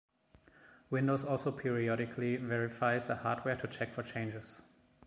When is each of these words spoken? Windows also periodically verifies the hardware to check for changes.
Windows 0.89 1.23
also 1.23 1.51
periodically 1.51 2.35
verifies 2.35 3.05
the 3.05 3.17
hardware 3.17 3.55
to 3.55 3.67
check 3.67 3.93
for 3.93 4.01
changes. 4.01 4.59